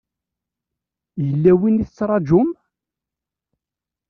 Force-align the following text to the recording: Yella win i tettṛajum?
Yella 1.27 1.51
win 1.59 1.81
i 1.83 1.85
tettṛajum? 1.87 2.49